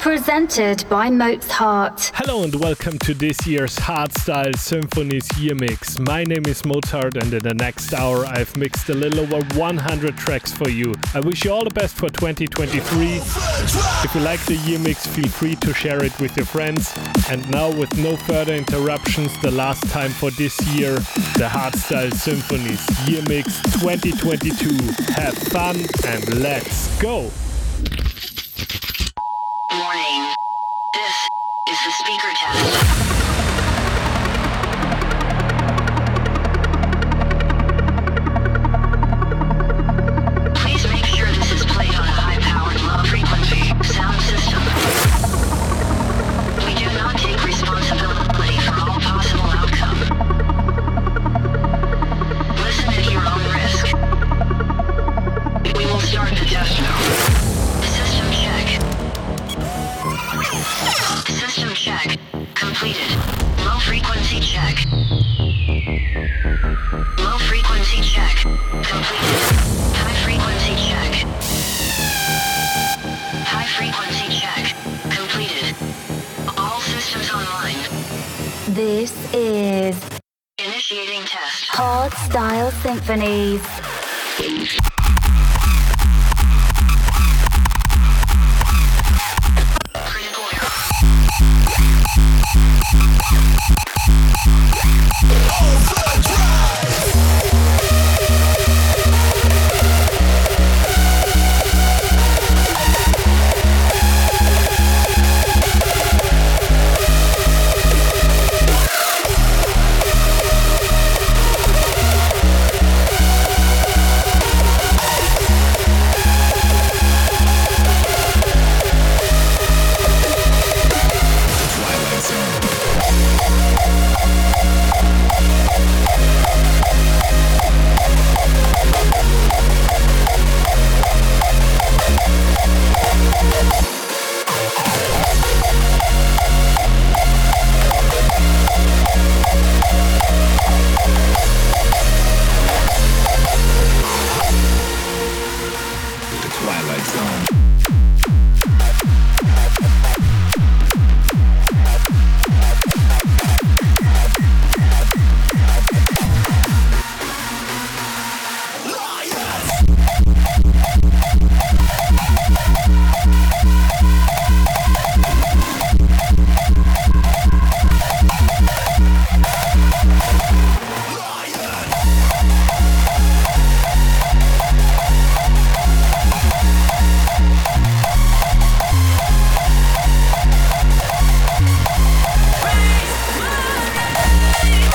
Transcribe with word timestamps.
presented 0.00 0.88
by 0.88 1.10
Mozart. 1.10 2.12
Hello 2.14 2.44
and 2.44 2.54
welcome 2.54 2.98
to 3.00 3.14
this 3.14 3.46
year's 3.46 3.76
Hardstyle 3.76 4.56
Symphonies 4.56 5.26
Year 5.38 5.56
Mix. 5.56 5.98
My 5.98 6.22
name 6.22 6.46
is 6.46 6.64
Mozart 6.64 7.16
and 7.16 7.34
in 7.34 7.42
the 7.42 7.54
next 7.54 7.92
hour 7.92 8.24
I've 8.24 8.56
mixed 8.56 8.88
a 8.90 8.94
little 8.94 9.20
over 9.20 9.58
100 9.58 10.16
tracks 10.16 10.52
for 10.52 10.68
you. 10.68 10.94
I 11.14 11.20
wish 11.20 11.44
you 11.44 11.52
all 11.52 11.64
the 11.64 11.70
best 11.70 11.96
for 11.96 12.08
2023. 12.10 13.16
If 14.04 14.14
you 14.14 14.20
like 14.20 14.44
the 14.46 14.54
Year 14.54 14.78
Mix, 14.78 15.06
feel 15.06 15.28
free 15.28 15.56
to 15.56 15.74
share 15.74 16.04
it 16.04 16.18
with 16.20 16.36
your 16.36 16.46
friends. 16.46 16.94
And 17.28 17.48
now 17.50 17.68
with 17.70 17.96
no 17.98 18.16
further 18.16 18.54
interruptions, 18.54 19.36
the 19.42 19.50
last 19.50 19.88
time 19.90 20.10
for 20.10 20.30
this 20.30 20.60
year, 20.68 20.94
the 20.94 21.48
Hardstyle 21.50 22.12
Symphonies 22.14 23.08
Year 23.08 23.22
Mix 23.28 23.60
2022. 23.80 25.12
Have 25.12 25.36
fun 25.36 25.76
and 26.06 26.40
let's 26.40 26.96
go! 27.02 27.30
Warning. 29.88 30.34
This 30.92 31.30
is 31.66 31.78
the 31.86 31.92
speaker 31.92 32.28
test. 32.34 33.17
Symphonies. 82.70 83.62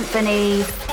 Symphony. 0.00 0.89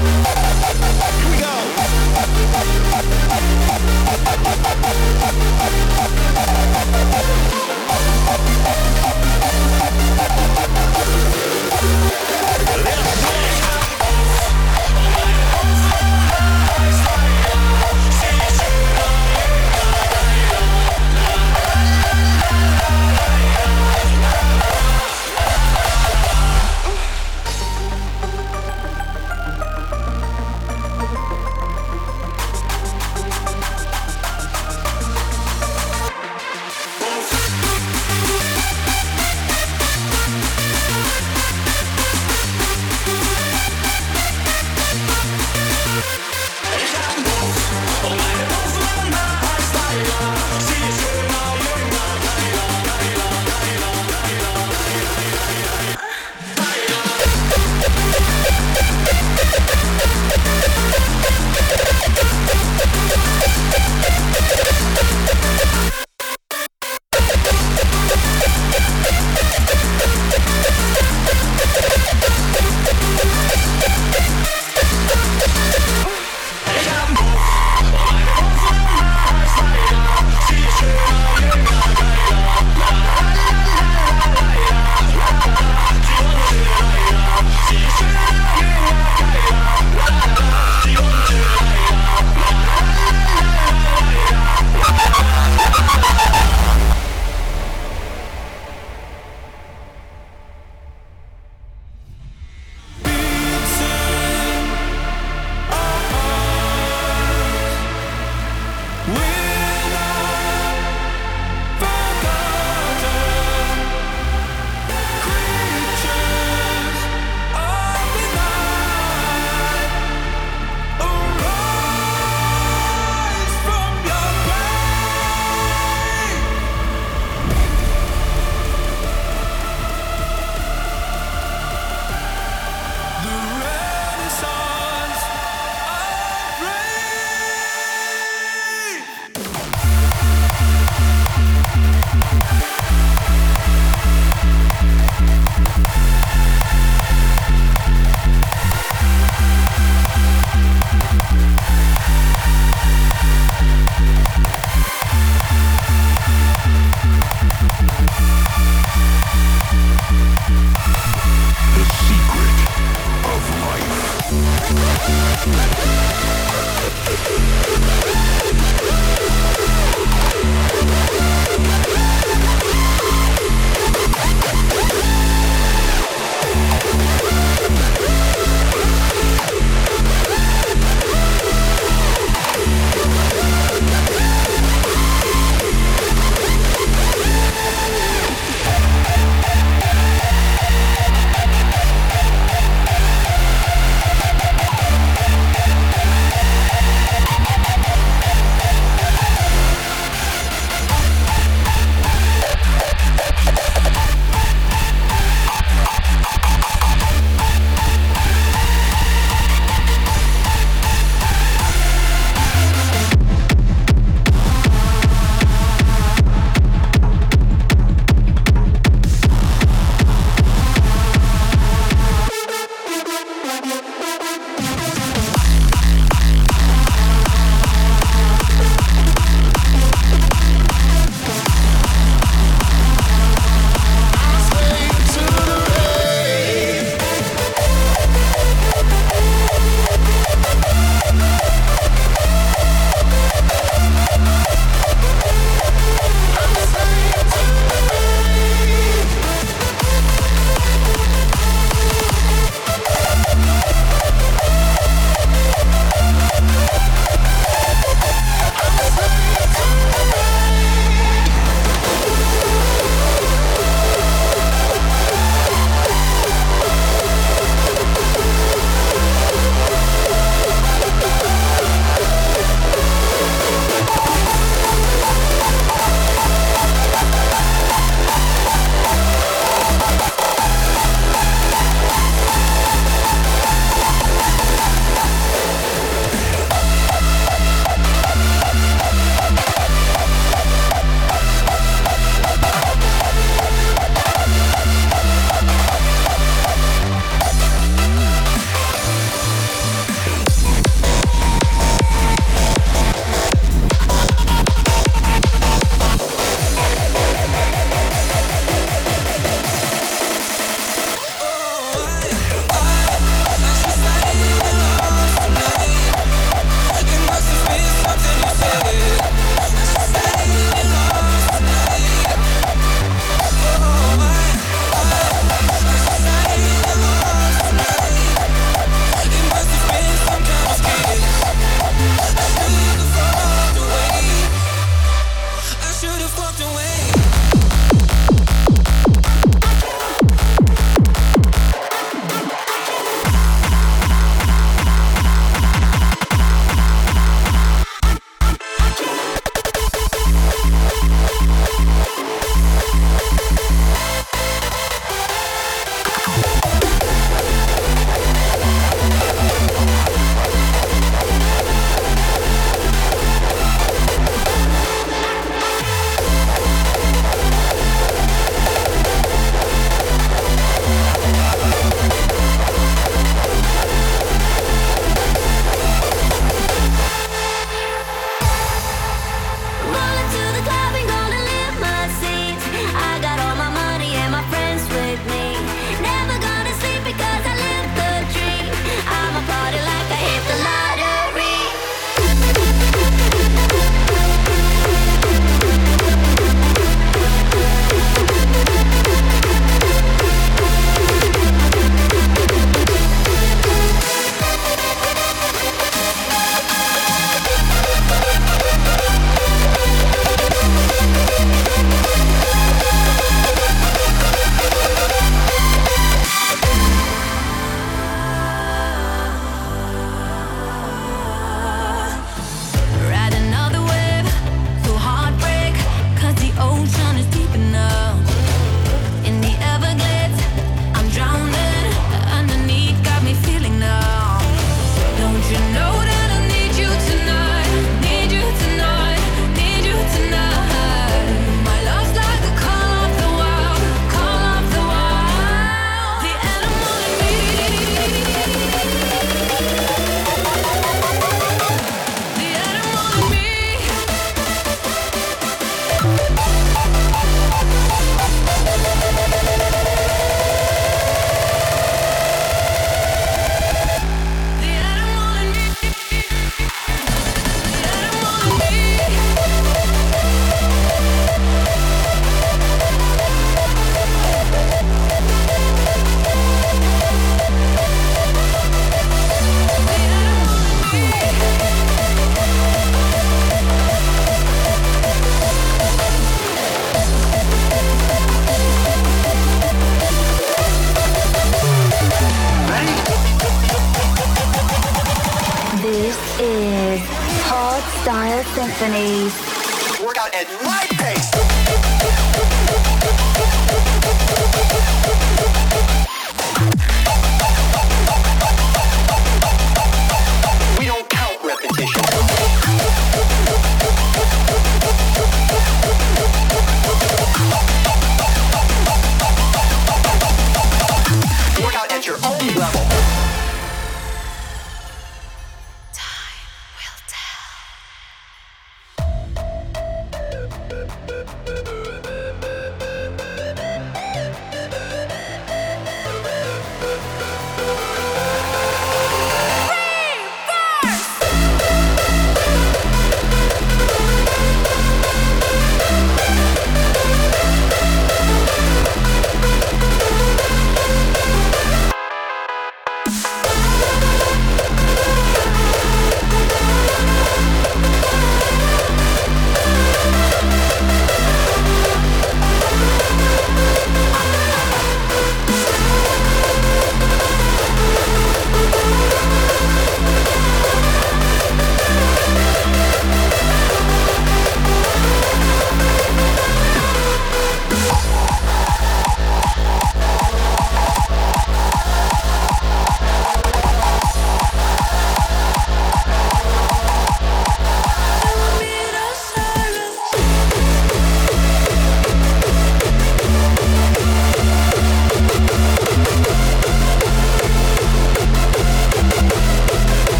you 0.00 0.39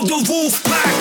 of 0.00 0.06
the 0.06 0.32
wolf 0.32 0.62
pack. 0.62 0.97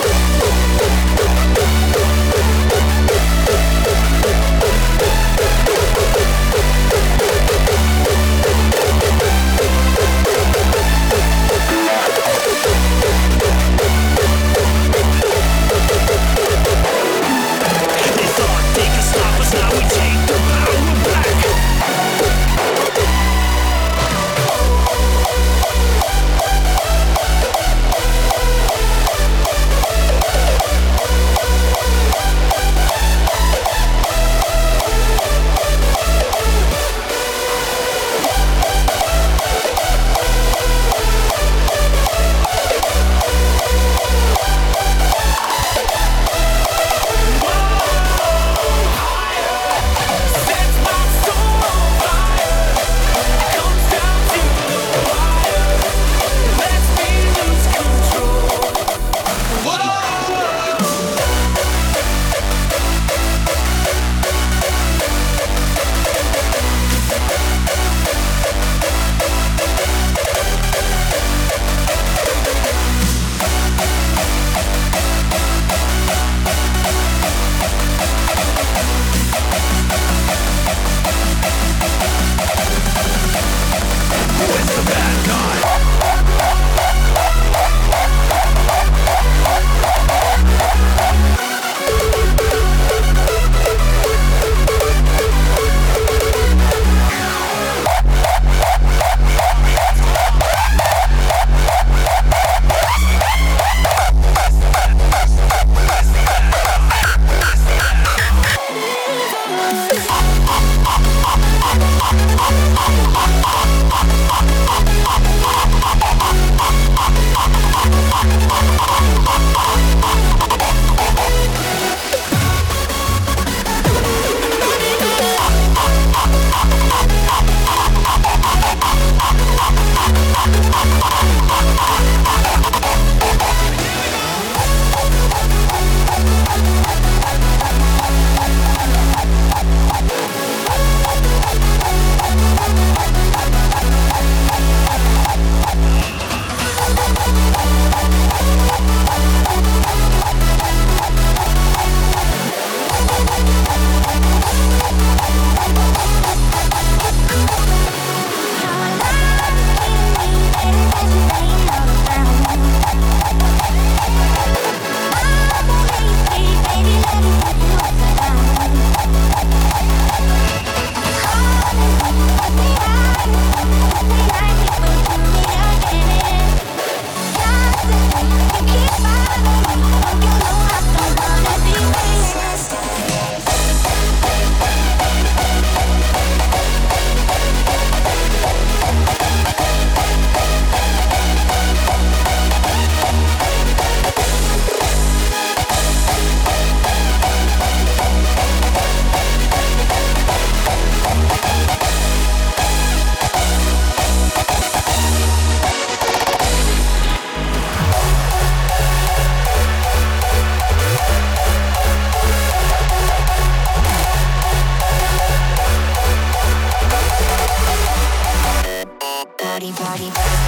body. 219.99 220.46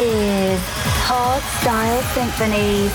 The 0.00 0.58
rogue 1.10 1.42
around 1.66 2.50
me 2.50 2.88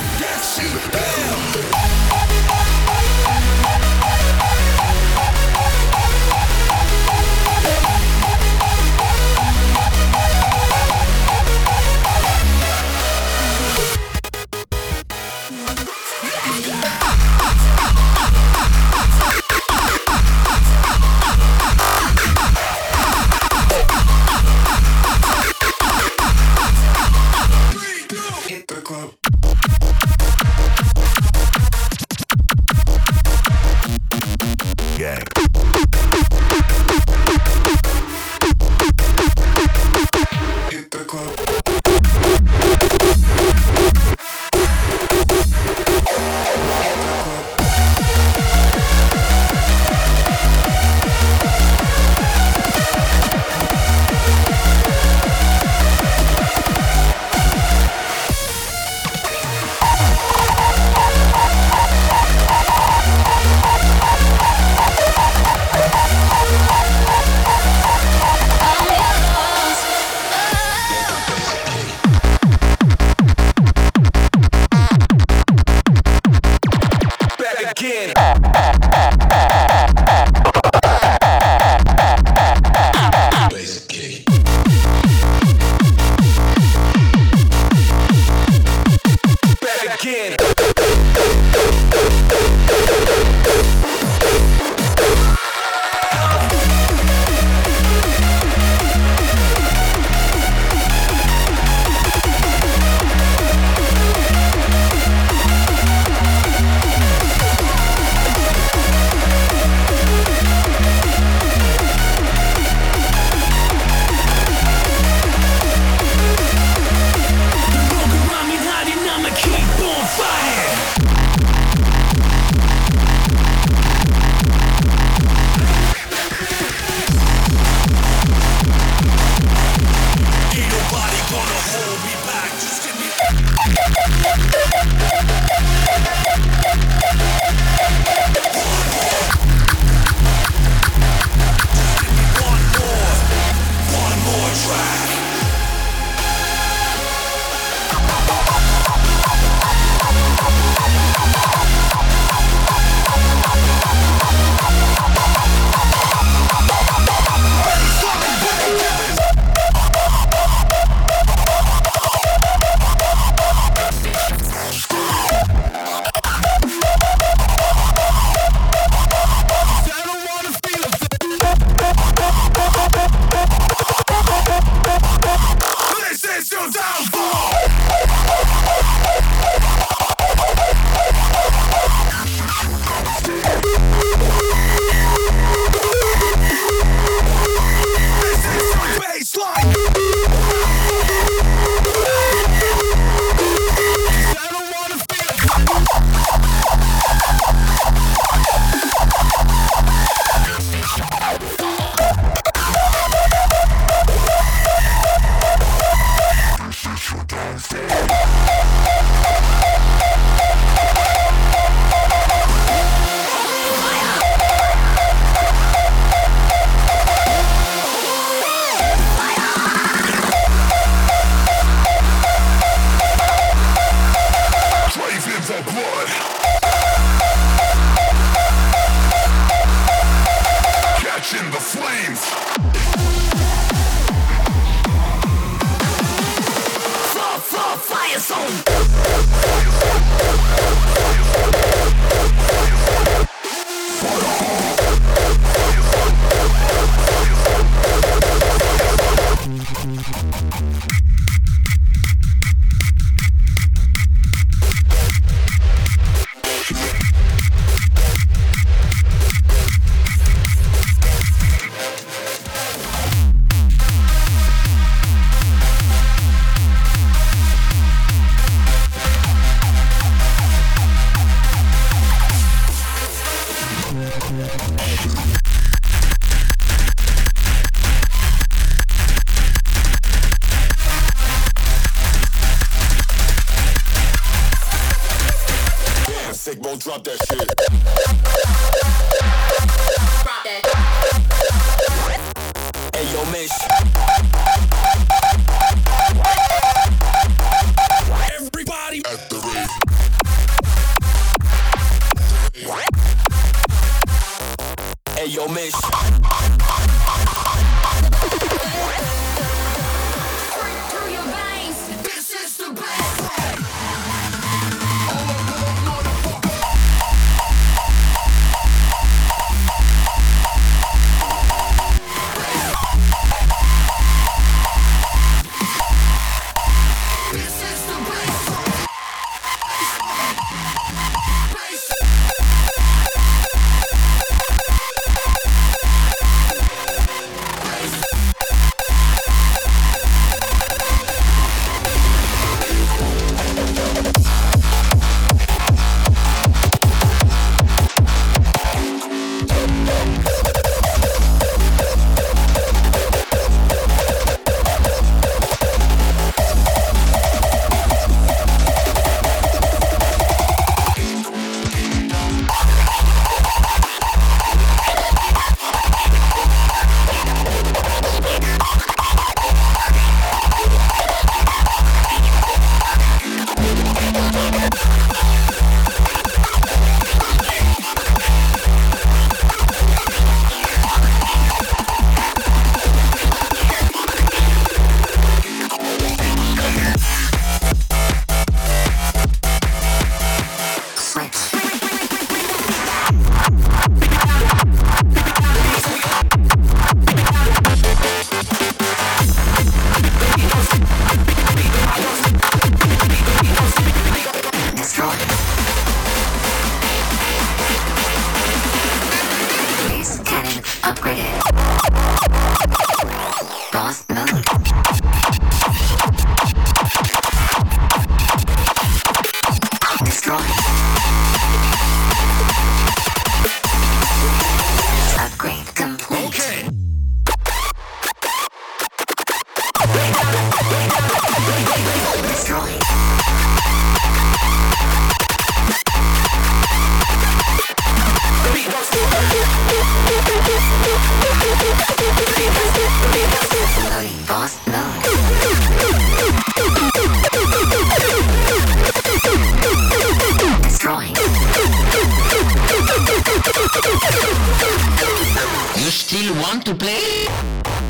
Still 456.15 456.33
want 456.35 456.65
to 456.65 456.73
play? 456.73 457.84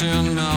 Begin 0.00 0.34
to 0.34 0.42
äh, 0.42 0.53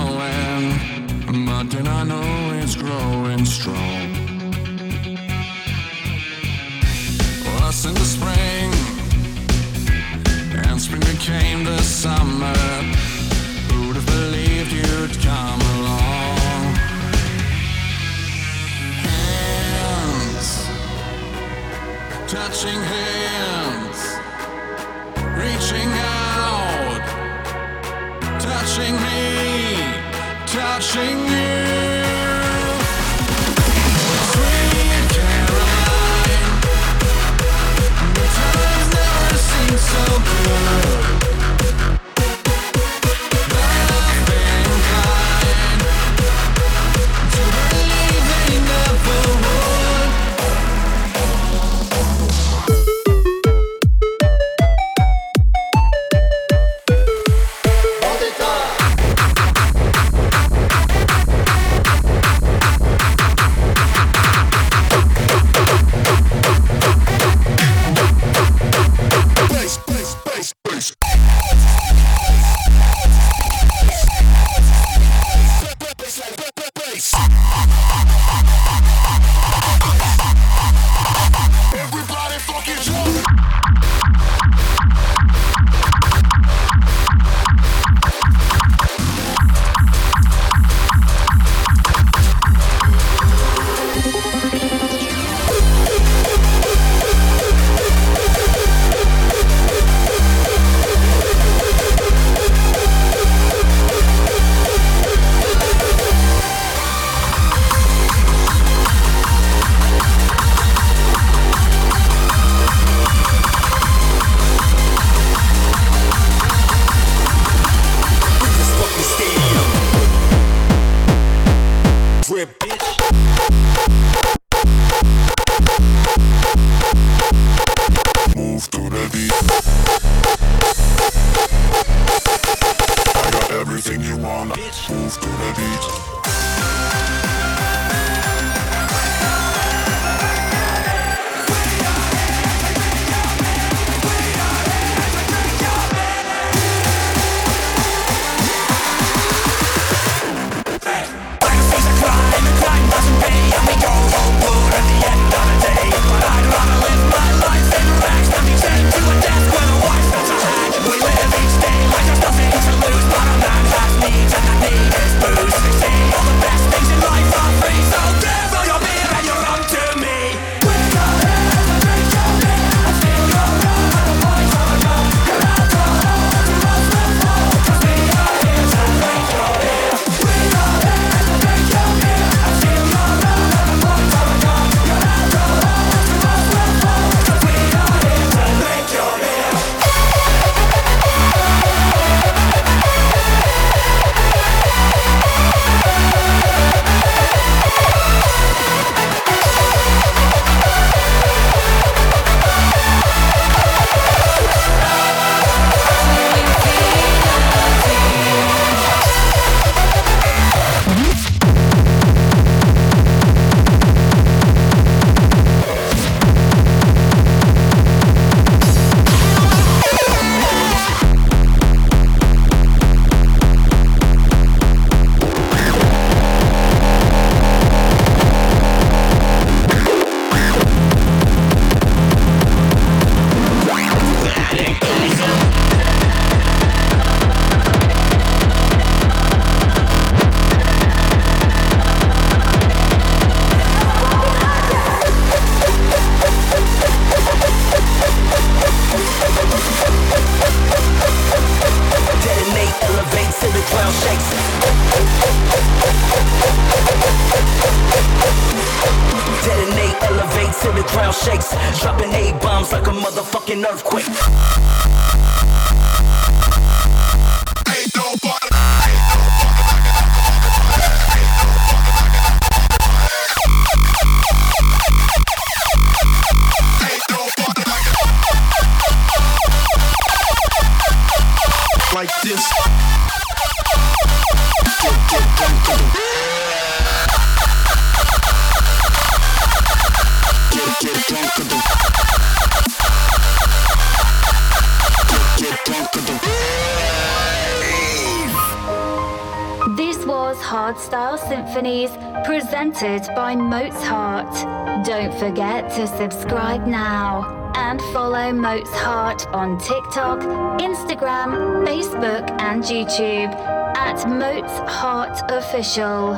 follow 308.65 308.97
Mozart 309.07 309.27
on 309.33 309.57
TikTok, 309.57 310.19
Instagram, 310.59 311.65
Facebook, 311.65 312.29
and 312.41 312.63
YouTube 312.63 313.33
at 313.77 314.07
Moats 314.07 314.57
Heart 314.71 315.31
Official. 315.31 316.15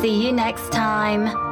See 0.00 0.26
you 0.26 0.32
next 0.32 0.72
time. 0.72 1.47